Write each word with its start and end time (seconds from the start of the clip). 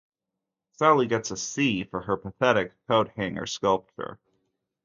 Sally 0.71 1.05
gets 1.05 1.29
a 1.29 1.37
C 1.37 1.83
for 1.83 2.01
her 2.01 2.17
pathetic 2.17 2.73
coat-hanger 2.87 3.45
sculpture. 3.45 4.17